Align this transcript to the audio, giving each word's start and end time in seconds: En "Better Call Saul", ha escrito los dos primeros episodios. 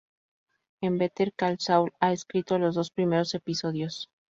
En 0.81 0.97
"Better 0.97 1.31
Call 1.31 1.59
Saul", 1.59 1.91
ha 1.99 2.11
escrito 2.11 2.57
los 2.57 2.73
dos 2.73 2.89
primeros 2.89 3.35
episodios. 3.35 4.09